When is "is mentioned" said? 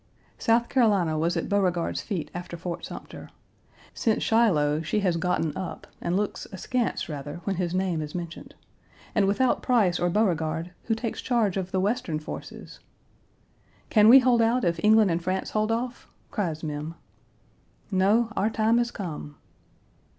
8.01-8.55